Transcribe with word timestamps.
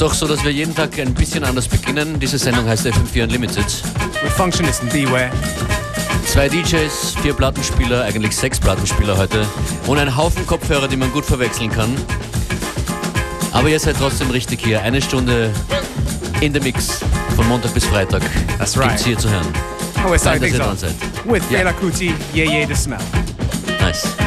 ist 0.00 0.12
doch 0.12 0.14
so, 0.14 0.26
dass 0.26 0.42
wir 0.42 0.50
jeden 0.50 0.74
Tag 0.74 0.98
ein 0.98 1.12
bisschen 1.12 1.44
anders 1.44 1.68
beginnen. 1.68 2.18
Diese 2.18 2.38
Sendung 2.38 2.66
heißt 2.66 2.86
FM4 2.86 3.24
Unlimited. 3.24 3.66
With 4.22 4.32
Functionist 4.34 4.80
and 4.80 4.90
Beware. 4.90 5.30
Zwei 6.24 6.48
DJs, 6.48 7.16
vier 7.20 7.34
Plattenspieler, 7.34 8.04
eigentlich 8.04 8.34
sechs 8.34 8.58
Plattenspieler 8.58 9.18
heute 9.18 9.44
und 9.86 9.98
ein 9.98 10.16
Haufen 10.16 10.46
Kopfhörer, 10.46 10.88
die 10.88 10.96
man 10.96 11.12
gut 11.12 11.26
verwechseln 11.26 11.70
kann. 11.70 11.94
Aber 13.52 13.68
ihr 13.68 13.78
seid 13.78 13.96
trotzdem 13.98 14.30
richtig 14.30 14.62
hier. 14.64 14.80
Eine 14.80 15.02
Stunde 15.02 15.52
in 16.40 16.54
der 16.54 16.62
Mix 16.62 17.00
von 17.36 17.46
Montag 17.46 17.74
bis 17.74 17.84
Freitag. 17.84 18.22
That's 18.56 18.78
right. 18.78 18.88
Gibt's 18.88 19.04
hier 19.04 19.18
zu 19.18 19.28
hören. 19.28 19.48
Starting 20.16 20.18
Fein, 20.18 20.40
dass 20.40 20.50
ihr 20.50 20.58
dran 20.58 20.78
seid. 20.78 20.94
with 21.26 21.42
Yeah. 21.50 21.58
Fela 21.58 21.72
Kuti, 21.74 22.14
Yeah 22.34 22.50
Yeah 22.50 22.66
The 22.66 22.74
Smell. 22.74 23.00
Nice. 23.82 24.19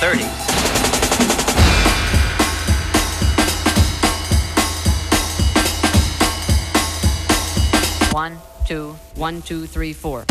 30s. 0.00 0.28
One, 8.12 8.38
two, 8.66 8.96
one, 9.14 9.42
two, 9.42 9.66
three, 9.66 9.92
four. 9.92 10.24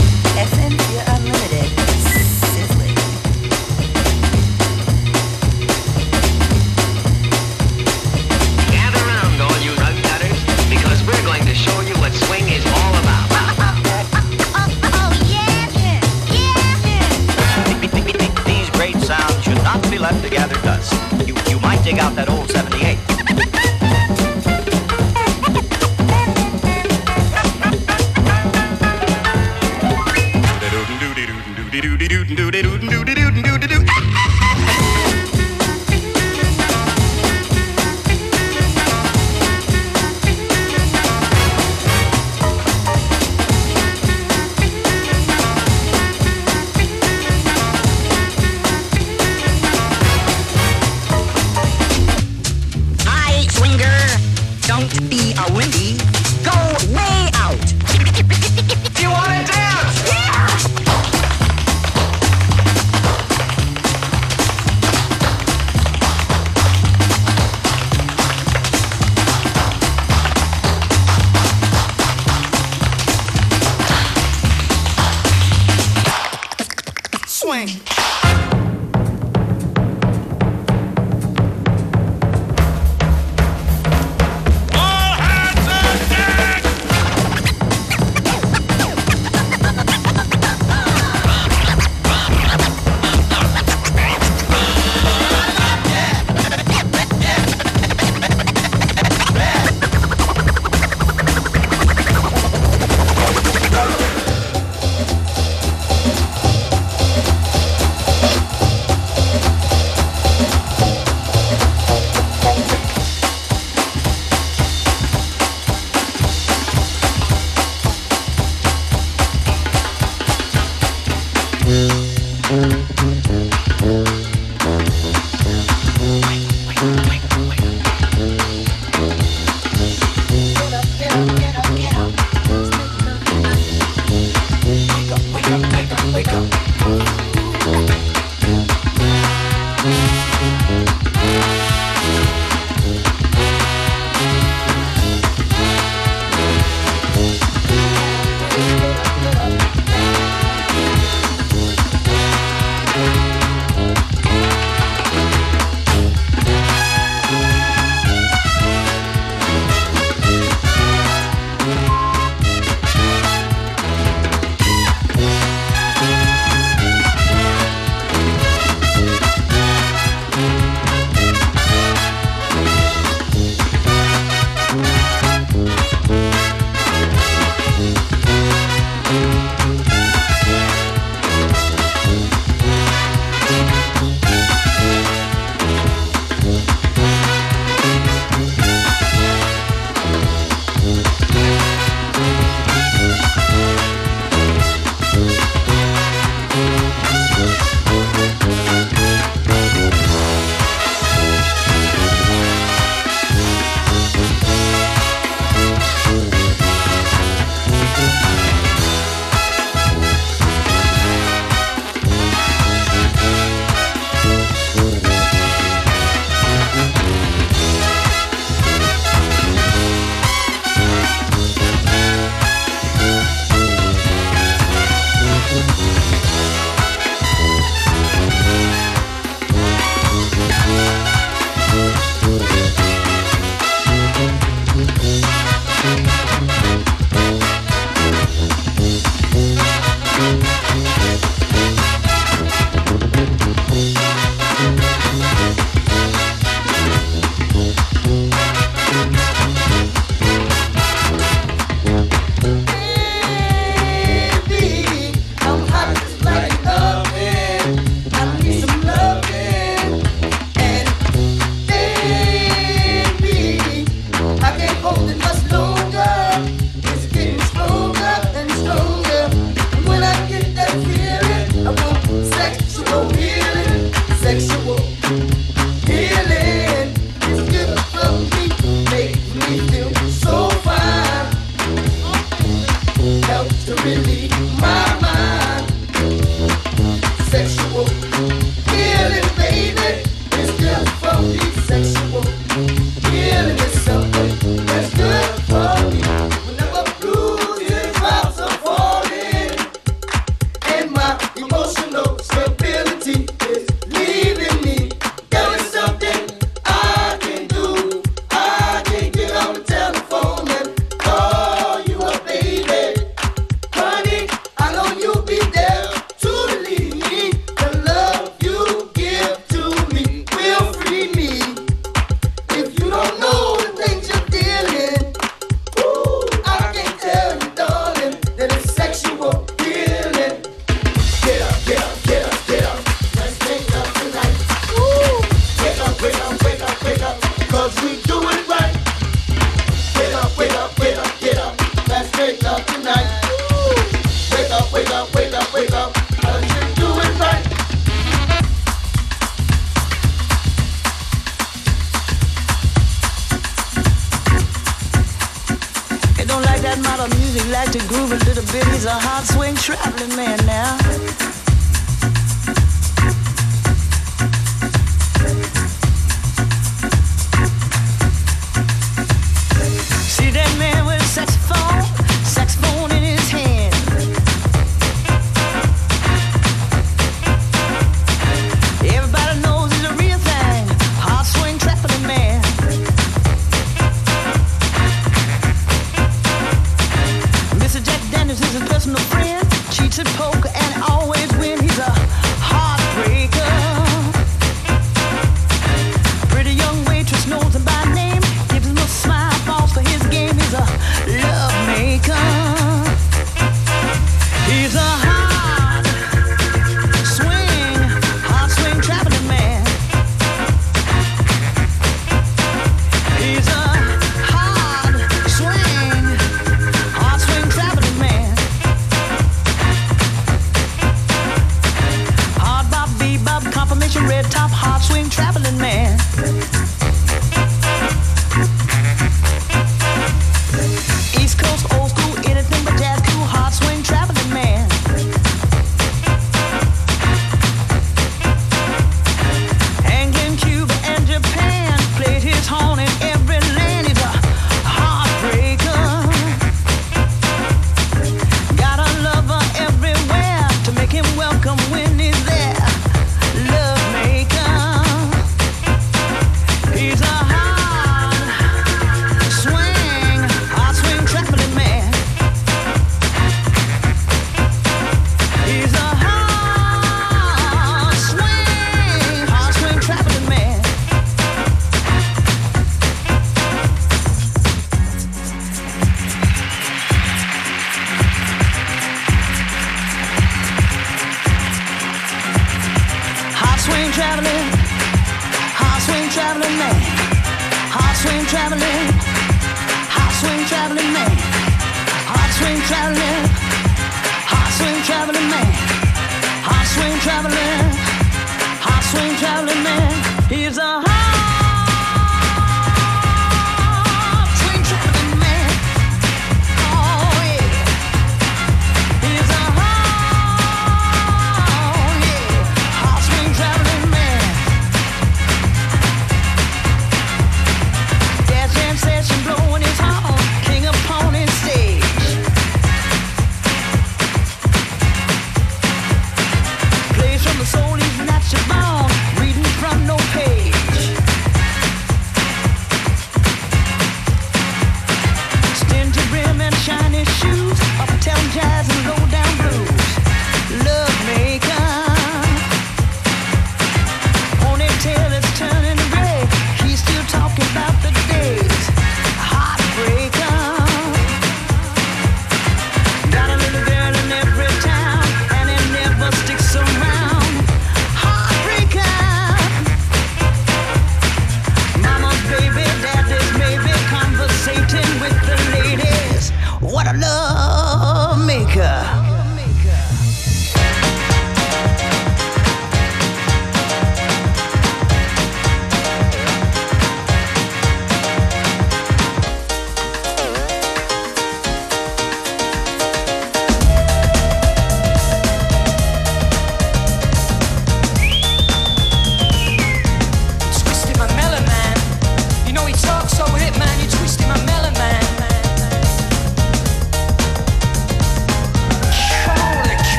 Traveling 359.65 360.15
man 360.15 360.44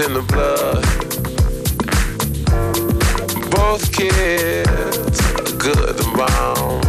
it's 0.00 0.06
in 0.06 0.14
the 0.14 0.22
blood. 0.22 0.84
Both 3.50 3.92
kids 3.92 5.20
are 5.36 5.56
good 5.58 5.98
mom. 6.16 6.80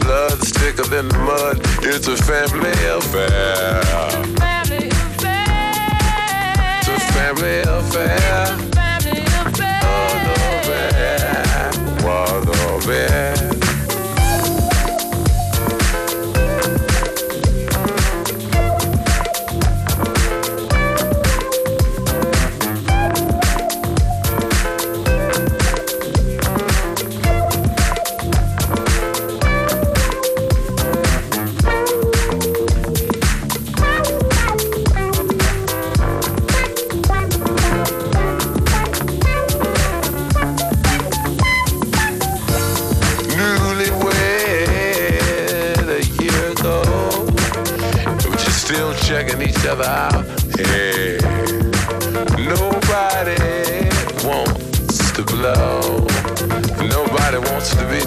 Blood's 0.00 0.50
thicker 0.50 0.84
than 0.84 1.08
the 1.08 1.18
mud. 1.18 1.60
It's 1.82 2.08
a 2.08 2.16
family 2.16 2.70
affair. 2.70 3.80
It's 6.78 6.88
a 6.88 7.00
family 7.12 7.60
affair. 7.60 8.69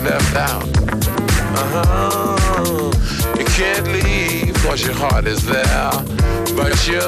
Left 0.03 0.35
out. 0.35 0.63
Uh-huh. 1.55 2.91
You 3.37 3.45
can't 3.45 3.87
leave 3.87 4.53
cause 4.55 4.83
your 4.85 4.95
heart 4.95 5.25
is 5.25 5.45
there. 5.45 5.91
But 6.55 6.87
you, 6.87 7.01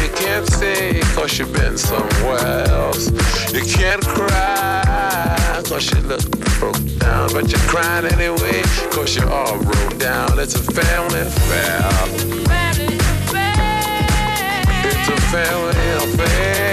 you 0.00 0.08
can't 0.14 0.46
stay 0.46 1.00
cause 1.14 1.38
you've 1.38 1.52
been 1.52 1.76
somewhere 1.76 2.66
else. 2.68 3.10
You 3.52 3.62
can't 3.62 4.02
cry 4.02 5.62
cause 5.64 5.90
you 5.92 6.00
look 6.02 6.22
broke 6.58 6.98
down. 6.98 7.32
But 7.32 7.50
you're 7.50 7.68
crying 7.68 8.06
anyway 8.06 8.62
cause 8.90 9.16
you're 9.16 9.30
all 9.30 9.58
broke 9.62 9.98
down. 9.98 10.38
It's 10.38 10.54
a 10.54 10.62
family 10.62 11.20
affair. 11.20 11.90
It's 14.86 15.08
a 15.08 15.20
family 15.32 15.90
affair. 15.96 16.63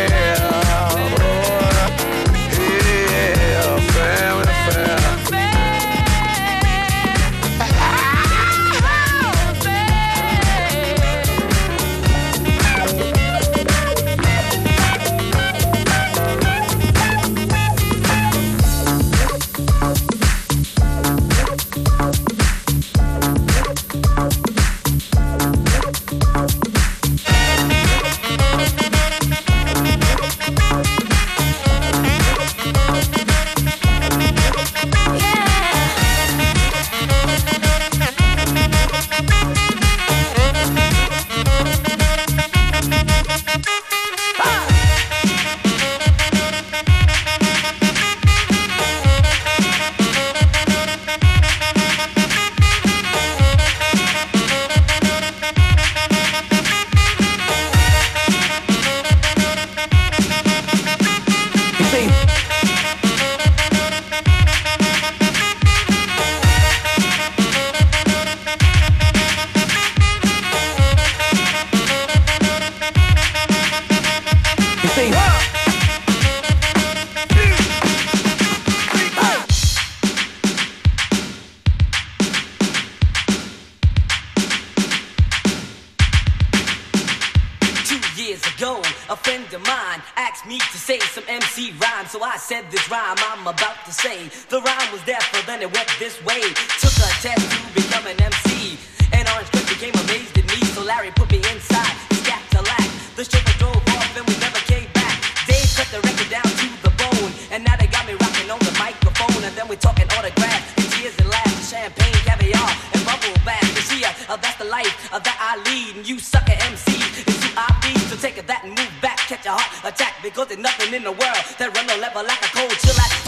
Uh, 114.31 114.37
that's 114.37 114.57
the 114.59 114.63
life 114.63 115.11
uh, 115.11 115.19
that 115.19 115.35
I 115.43 115.59
lead, 115.67 115.97
and 115.97 116.07
you 116.07 116.17
suck 116.17 116.47
a 116.47 116.55
MC 116.71 116.95
It's 117.27 117.43
who 117.43 118.07
So 118.07 118.15
take 118.15 118.39
that 118.47 118.63
and 118.63 118.71
move 118.71 118.93
back, 119.01 119.17
catch 119.27 119.45
a 119.45 119.51
heart 119.51 119.67
attack, 119.83 120.23
because 120.23 120.47
there's 120.47 120.61
nothing 120.61 120.93
in 120.93 121.03
the 121.03 121.11
world 121.11 121.43
that 121.59 121.75
run 121.75 121.85
no 121.85 121.97
level 121.99 122.23
like 122.23 122.39
a 122.39 122.47
cold 122.55 122.71
chill. 122.79 122.95
I 122.95 123.20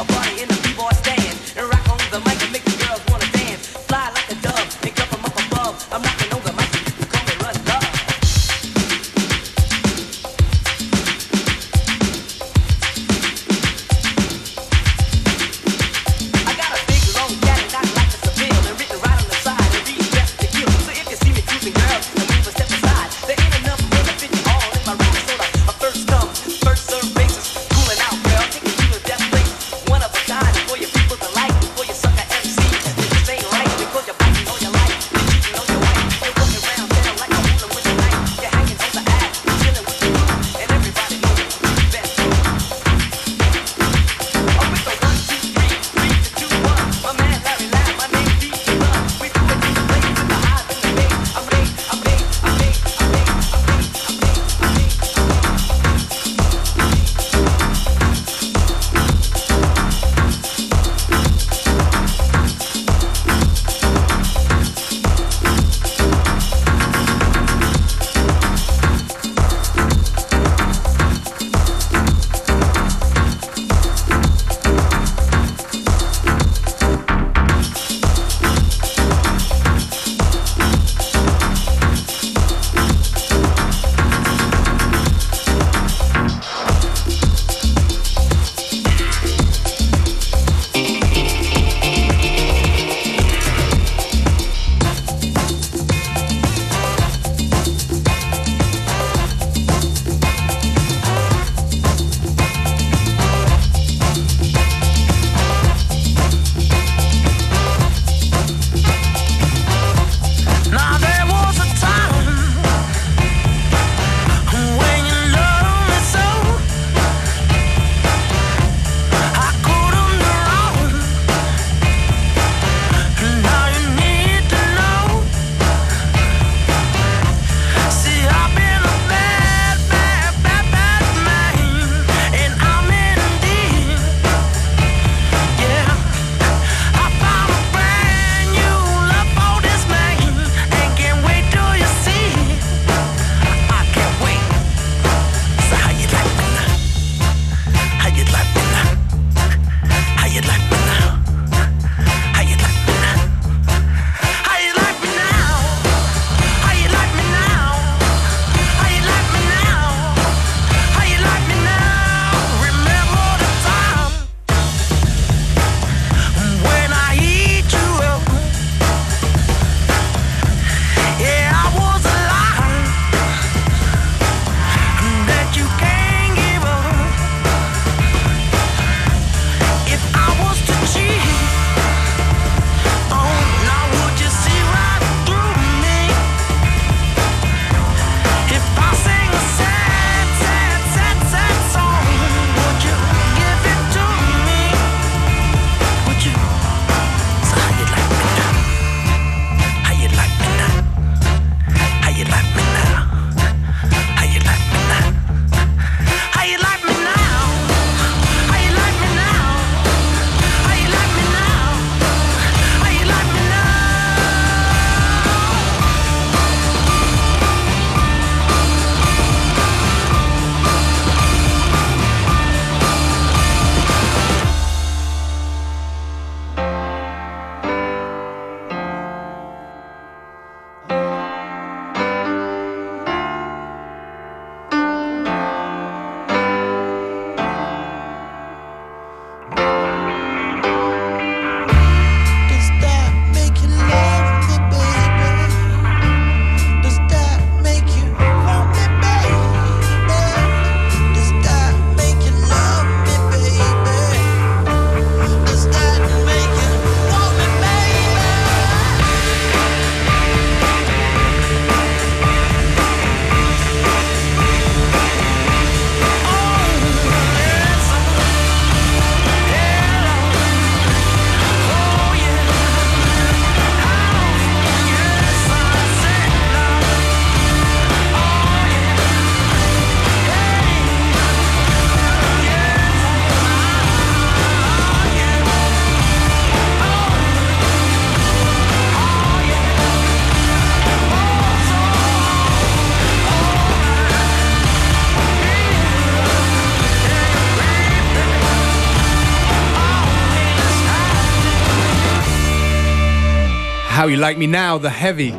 How 303.96 304.08
You 304.08 304.18
Like 304.18 304.40
Me 304.40 304.48
Now, 304.48 304.80
The 304.80 304.90
Heavy. 304.90 305.36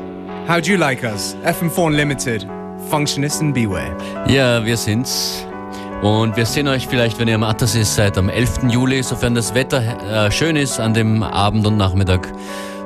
How'd 0.46 0.64
you 0.64 0.76
like 0.76 1.02
us? 1.02 1.34
FM4 1.42 1.86
Unlimited. 1.86 2.46
Functionist 2.88 3.40
and 3.40 3.52
Beware. 3.52 3.96
Ja, 4.28 4.64
wir 4.64 4.76
sind's. 4.76 5.44
Und 6.02 6.36
wir 6.36 6.46
sehen 6.46 6.68
euch 6.68 6.86
vielleicht, 6.86 7.18
wenn 7.18 7.26
ihr 7.26 7.34
am 7.34 7.42
Attersee 7.42 7.82
seid, 7.82 8.16
am 8.16 8.28
11. 8.28 8.70
Juli, 8.70 9.02
sofern 9.02 9.34
das 9.34 9.54
Wetter 9.54 9.82
äh, 10.08 10.30
schön 10.30 10.54
ist 10.54 10.78
an 10.78 10.94
dem 10.94 11.24
Abend 11.24 11.66
und 11.66 11.76
Nachmittag. 11.76 12.32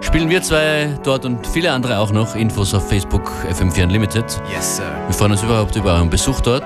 Spielen 0.00 0.30
wir 0.30 0.40
zwei 0.40 0.88
dort 1.02 1.26
und 1.26 1.46
viele 1.46 1.70
andere 1.70 1.98
auch 1.98 2.12
noch. 2.12 2.34
Infos 2.34 2.72
auf 2.72 2.88
Facebook 2.88 3.30
FM4 3.52 3.82
Unlimited. 3.82 4.24
Yes, 4.50 4.78
sir. 4.78 4.90
Wir 5.06 5.14
freuen 5.14 5.32
uns 5.32 5.42
überhaupt 5.42 5.76
über 5.76 5.92
euren 5.92 6.08
Besuch 6.08 6.40
dort. 6.40 6.64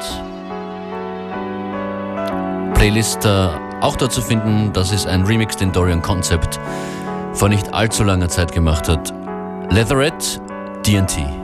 Playlist 2.74 3.24
äh, 3.24 3.48
auch 3.80 3.96
dort 3.96 4.12
zu 4.12 4.22
finden. 4.22 4.70
Das 4.72 4.92
ist 4.92 5.08
ein 5.08 5.24
Remix, 5.24 5.56
den 5.56 5.72
Dorian 5.72 6.02
Concept 6.02 6.60
vor 7.34 7.48
nicht 7.48 7.72
allzu 7.72 8.04
langer 8.04 8.28
Zeit 8.28 8.52
gemacht 8.52 8.88
hat. 8.88 9.12
Leatherette 9.70 10.40
DT. 10.86 11.41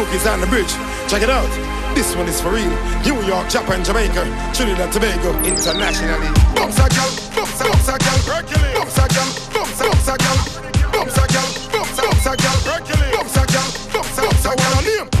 Milky's 0.00 0.26
on 0.26 0.40
the 0.40 0.46
bridge. 0.46 0.72
Check 1.12 1.20
it 1.20 1.28
out. 1.28 1.44
This 1.94 2.16
one 2.16 2.26
is 2.26 2.40
for 2.40 2.48
real. 2.48 2.72
New 3.04 3.20
York, 3.28 3.50
Japan, 3.50 3.84
Jamaica, 3.84 4.24
Trinidad, 4.54 4.90
Tobago, 4.90 5.36
internationally. 5.44 6.26
Bumps 6.56 6.80
a 6.80 6.88
gal, 6.88 7.10
bumps 7.36 7.60
a 7.60 7.64
bumps 7.64 7.88
a 7.88 7.98
gal, 8.00 8.18
bumps 8.24 8.96
a 8.96 9.06
gal, 9.12 9.28
bumps 9.52 9.80
a 9.80 9.84
bumps 9.84 10.08
a 10.08 10.16
gal, 10.16 10.38
bumps 10.90 11.18
a 11.18 11.26
gal, 11.28 11.48
bumps 11.68 11.98
a 11.98 12.02
bumps 12.02 12.26
a 12.26 12.36
gal, 12.40 12.56
bumps 12.64 13.36
a 13.36 13.44
gal, 13.44 13.68
bumps 13.92 14.16
a 14.16 14.22
bumps 14.22 14.46
a 14.46 14.56
gal. 14.56 15.19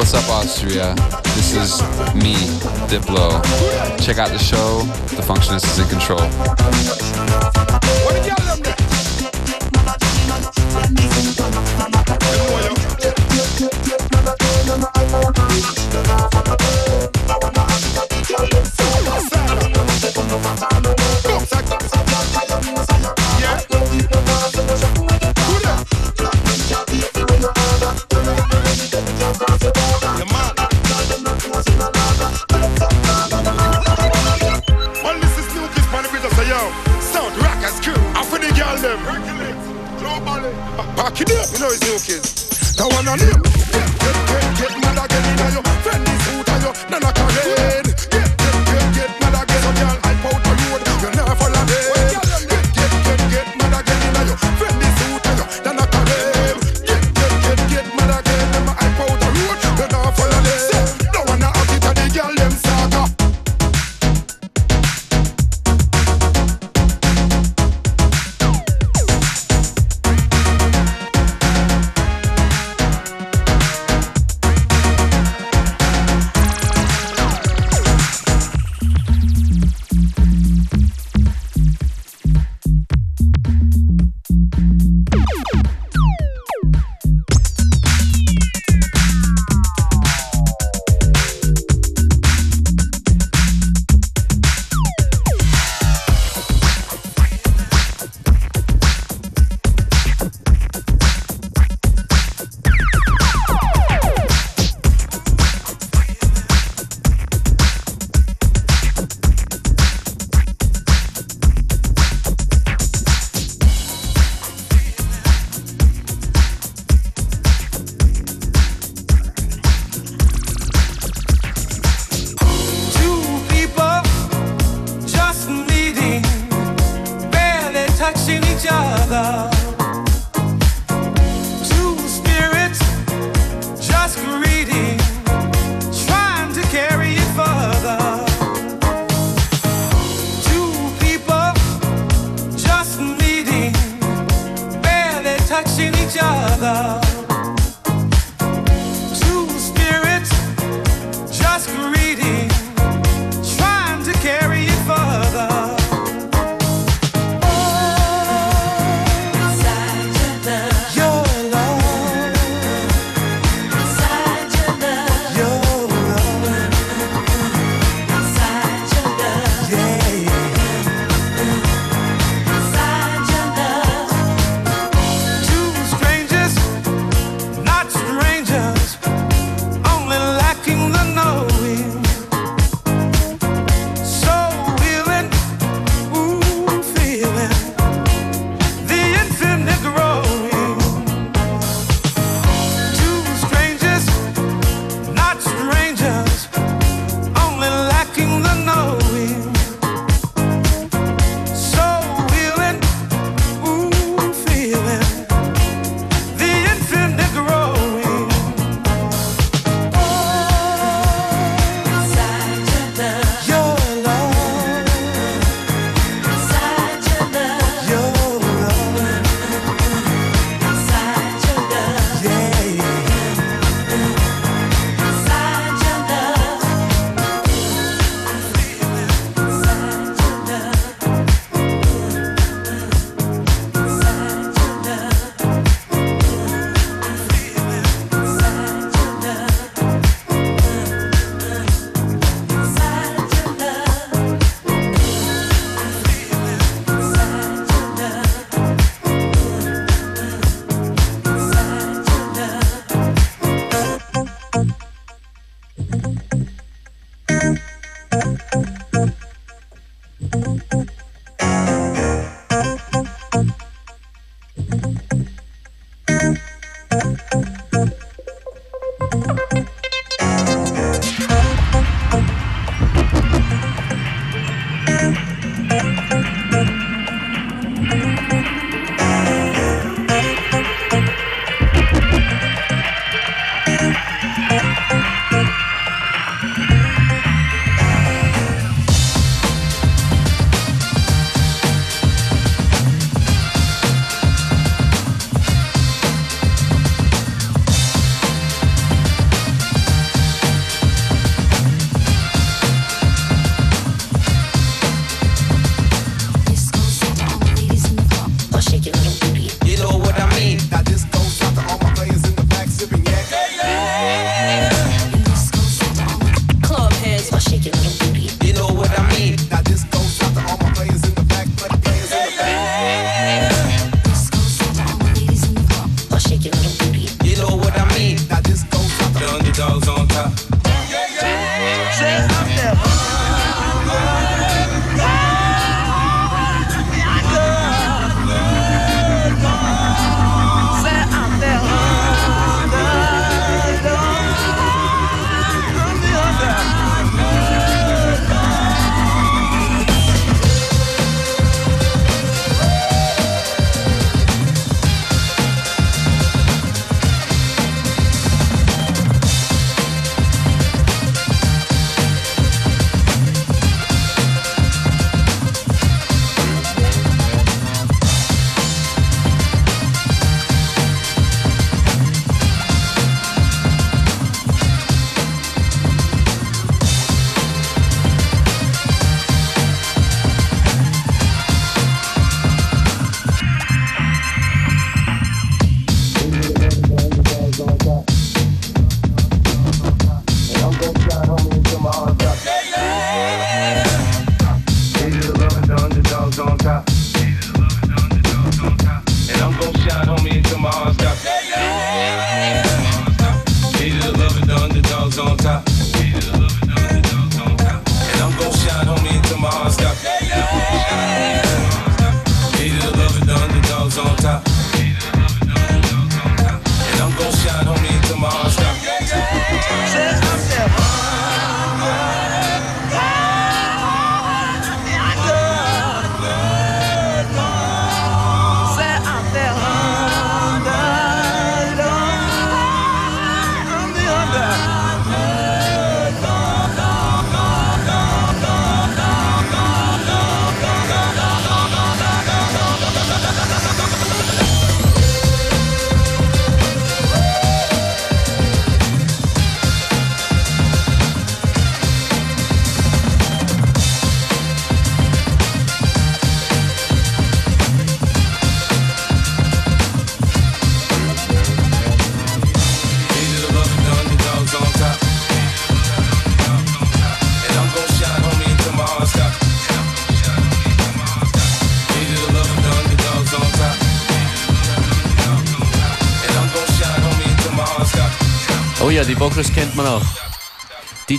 What's 0.00 0.14
up, 0.14 0.30
Austria? 0.30 0.94
This 1.34 1.54
is 1.54 1.82
me, 2.14 2.32
Diplo. 2.88 3.38
Check 4.02 4.16
out 4.16 4.30
the 4.30 4.38
show. 4.38 4.80
The 5.14 5.20
Functionist 5.20 5.66
is 5.66 5.78
in 5.78 5.88
control. 5.88 6.20
no 43.16 43.16
name. 43.16 43.49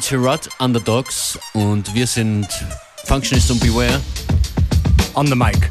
DJ 0.01 0.15
Rod, 0.15 0.49
Underdogs 0.57 1.37
und 1.53 1.93
wir 1.93 2.07
sind 2.07 2.47
Functionist 3.05 3.51
und 3.51 3.59
Beware. 3.59 4.01
On 5.13 5.27
the 5.27 5.35
mic. 5.35 5.69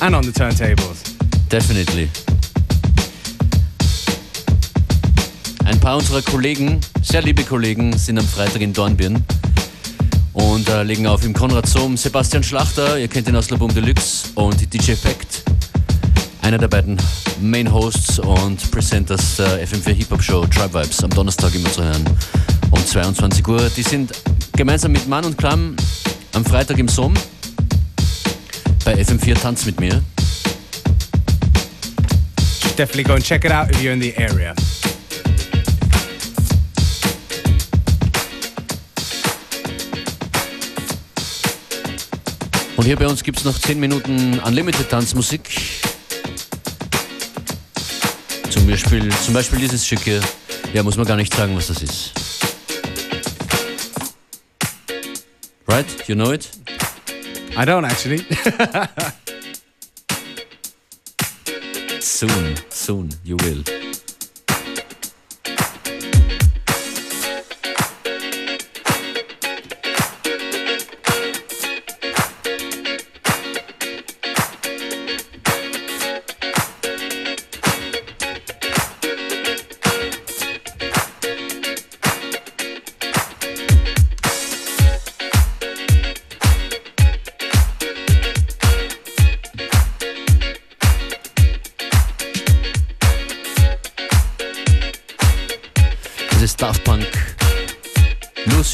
And 0.00 0.14
on 0.14 0.22
the 0.22 0.32
turntables. 0.32 1.02
Definitely. 1.50 2.08
Ein 5.66 5.78
paar 5.78 5.98
unserer 5.98 6.22
Kollegen, 6.22 6.80
sehr 7.02 7.20
liebe 7.20 7.42
Kollegen, 7.42 7.96
sind 7.98 8.18
am 8.18 8.26
Freitag 8.26 8.62
in 8.62 8.72
Dornbirn 8.72 9.22
und 10.32 10.68
äh, 10.70 10.82
legen 10.82 11.06
auf 11.06 11.22
im 11.24 11.34
Konrad 11.34 11.66
Sohm 11.66 11.98
Sebastian 11.98 12.42
Schlachter, 12.42 12.98
ihr 12.98 13.08
kennt 13.08 13.28
ihn 13.28 13.36
aus 13.36 13.50
Labum 13.50 13.74
Deluxe 13.74 14.28
und 14.36 14.72
DJ 14.72 14.92
Effect, 14.92 15.42
einer 16.40 16.56
der 16.56 16.68
beiden 16.68 16.96
Main 17.42 17.70
Hosts 17.70 18.20
und 18.20 18.70
Presenters 18.70 19.36
der 19.36 19.66
FM4 19.68 19.92
Hip 19.92 20.10
Hop 20.12 20.22
Show 20.22 20.46
Tribe 20.46 20.82
Vibes 20.82 21.04
am 21.04 21.10
Donnerstag 21.10 21.54
immer 21.54 21.70
zu 21.70 21.84
hören 21.84 22.04
um 22.70 22.84
22 22.84 23.46
Uhr. 23.46 23.70
Die 23.76 23.82
sind 23.82 24.12
gemeinsam 24.56 24.92
mit 24.92 25.08
Mann 25.08 25.24
und 25.24 25.36
Klamm 25.36 25.76
am 26.32 26.44
Freitag 26.44 26.78
im 26.78 26.88
Sohm 26.88 27.14
bei 28.84 28.94
FM4 28.94 29.34
Tanz 29.34 29.66
mit 29.66 29.80
mir. 29.80 30.02
Definitely 32.76 33.04
go 33.04 33.14
and 33.14 33.24
check 33.24 33.44
it 33.44 33.52
out 33.52 33.70
if 33.70 33.80
you're 33.82 33.92
in 33.92 34.00
the 34.00 34.16
area. 34.16 34.54
Und 42.76 42.86
hier 42.86 42.96
bei 42.96 43.06
uns 43.06 43.22
gibt 43.22 43.36
es 43.36 43.44
noch 43.44 43.58
10 43.58 43.78
Minuten 43.78 44.38
Unlimited 44.38 44.88
Tanzmusik. 44.88 45.50
Zum 48.48 48.66
Beispiel, 48.66 49.06
zum 49.22 49.34
Beispiel 49.34 49.58
dieses 49.58 49.86
Stück 49.86 50.00
hier. 50.00 50.20
Ja, 50.72 50.82
muss 50.82 50.96
man 50.96 51.04
gar 51.04 51.16
nicht 51.16 51.34
sagen, 51.34 51.54
was 51.54 51.66
das 51.66 51.82
ist. 51.82 52.19
Right? 55.70 56.08
You 56.08 56.16
know 56.16 56.32
it? 56.32 56.50
I 57.56 57.64
don't 57.64 57.84
actually. 57.84 58.18
Soon, 62.00 62.56
soon, 62.70 63.10
you 63.24 63.36
will. 63.36 63.79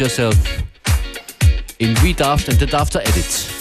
Yourself. 0.07 0.37
In 1.81 1.97
We 2.01 2.13
Daft 2.13 2.49
and 2.49 2.57
the 2.61 2.67
Dafter 2.67 3.01
Edit. 3.01 3.56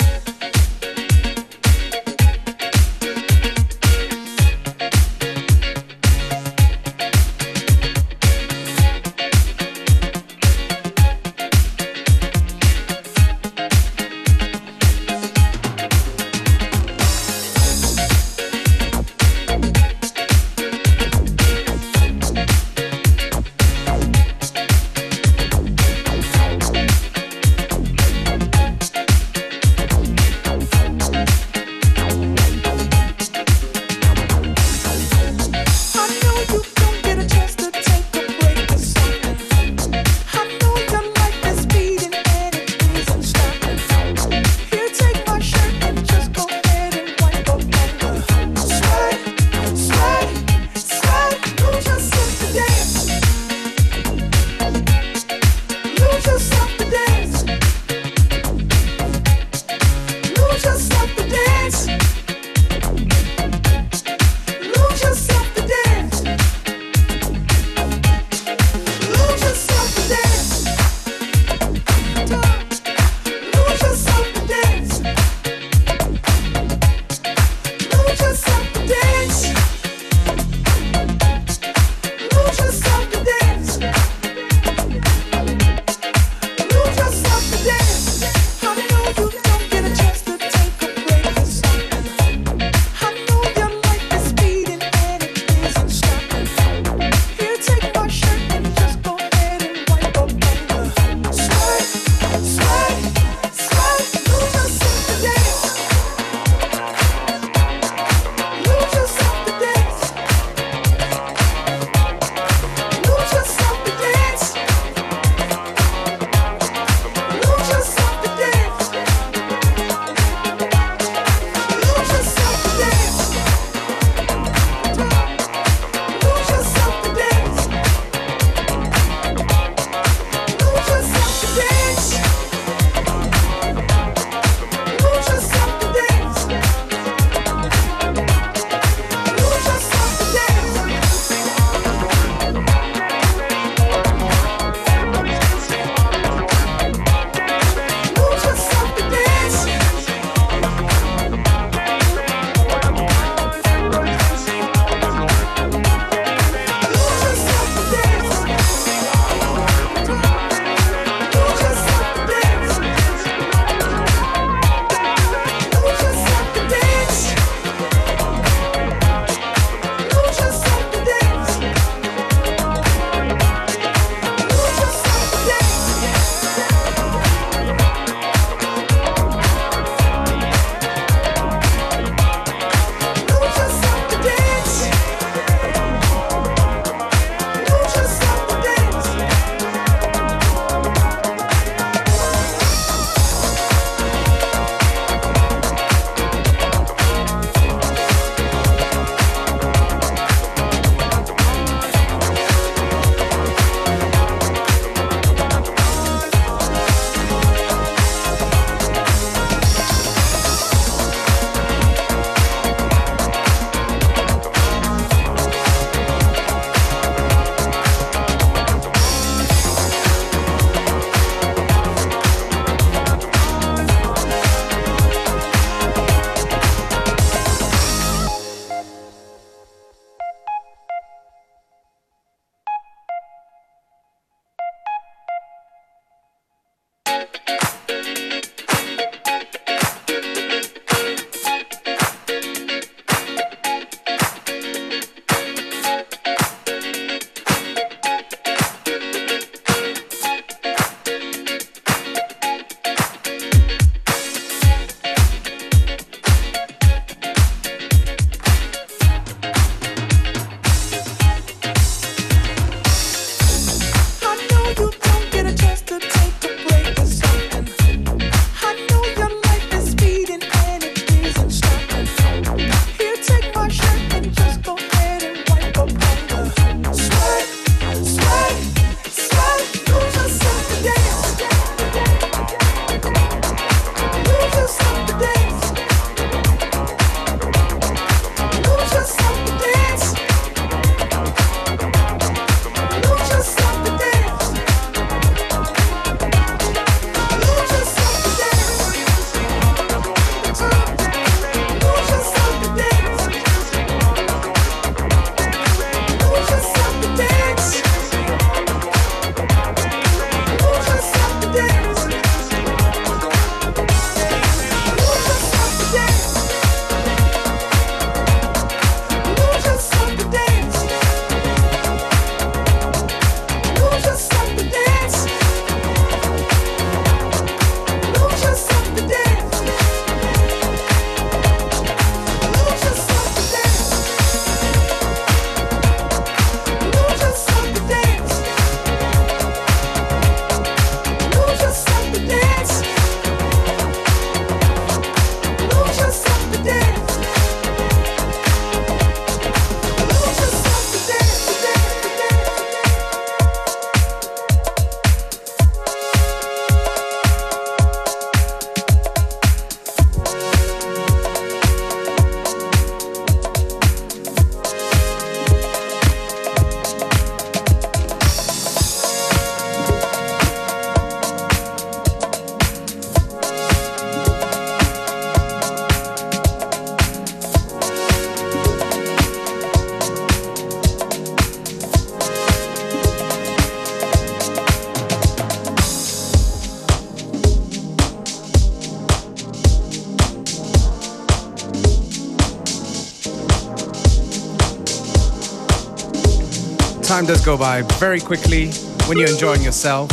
Time 397.25 397.33
does 397.33 397.45
go 397.45 397.57
by 397.57 397.81
very 397.99 398.19
quickly 398.19 398.69
when 399.07 399.17
you're 399.17 399.29
enjoying 399.29 399.61
yourself. 399.63 400.09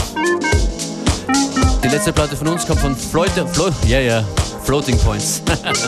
Die 1.82 1.88
letzte 1.88 2.12
Platte 2.12 2.36
von 2.36 2.48
uns 2.48 2.66
kommt 2.66 2.80
von 2.80 2.96
Floyd, 2.96 3.30
Flo, 3.52 3.70
ja, 3.86 3.98
ja, 3.98 4.24
Floating 4.64 4.98
Points. 4.98 5.42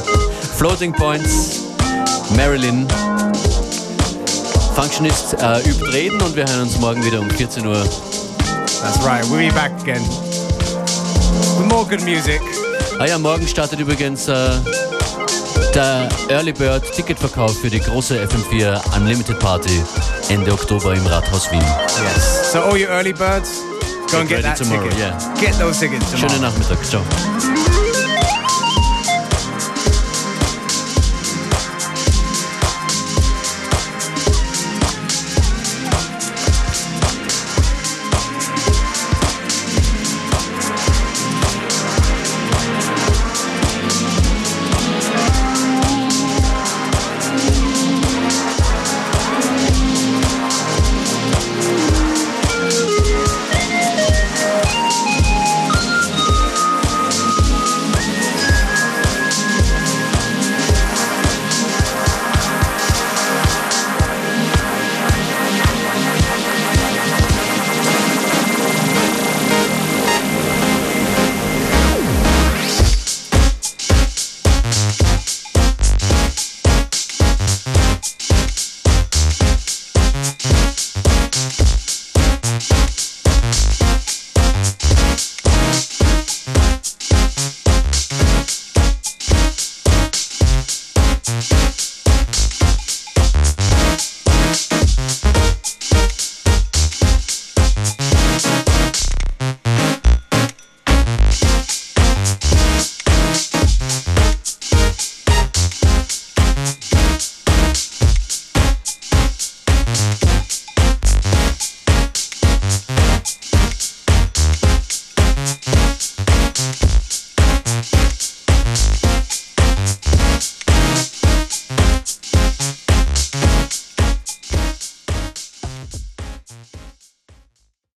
Floating 0.57 0.93
Points, 0.93 1.61
Marilyn. 2.37 2.87
Functionist 4.75 5.35
äh, 5.35 5.61
übt 5.69 5.93
reden 5.93 6.21
und 6.21 6.35
wir 6.35 6.47
hören 6.47 6.63
uns 6.63 6.79
morgen 6.79 7.05
wieder 7.05 7.21
um 7.21 7.31
14 7.31 7.67
Uhr. 7.67 7.85
That's 8.83 9.05
right, 9.05 9.25
we'll 9.31 9.49
be 9.49 9.55
back 9.55 9.73
again 9.81 10.03
with 11.59 11.67
more 11.69 11.87
good 11.87 12.03
music. 12.03 12.41
Ah 12.99 13.07
ja, 13.07 13.19
morgen 13.19 13.47
startet 13.47 13.79
übrigens 13.79 14.29
äh, 14.29 14.51
der 15.75 16.09
Early 16.29 16.53
Bird 16.53 16.85
Ticketverkauf 16.93 17.57
für 17.61 17.71
die 17.71 17.81
große 17.81 18.27
FM4 18.27 18.97
Unlimited 18.97 19.39
Party 19.39 19.83
Ende 20.29 20.53
Oktober 20.53 20.95
im 20.95 21.07
Rathaus 21.07 21.51
Wien. 21.51 21.61
Yes. 21.61 22.53
So 22.53 22.61
all 22.61 22.77
you 22.77 22.87
early 22.89 23.13
birds, 23.13 23.61
go 24.11 24.19
and 24.19 24.29
Get 24.29 24.39
get 24.39 24.43
that 24.43 24.57
tomorrow, 24.57 24.83
ticket. 24.89 24.99
yeah. 24.99 25.35
Get 25.41 25.59
those 25.59 25.79
tickets 25.79 26.11
tomorrow. 26.11 26.29
Schönen 26.29 26.41
Nachmittag. 26.43 26.79
Ciao. 26.89 27.03